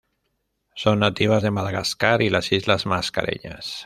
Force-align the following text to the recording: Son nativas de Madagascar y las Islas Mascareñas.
Son 0.73 0.97
nativas 0.97 1.43
de 1.43 1.51
Madagascar 1.51 2.23
y 2.23 2.31
las 2.31 2.51
Islas 2.51 2.87
Mascareñas. 2.87 3.75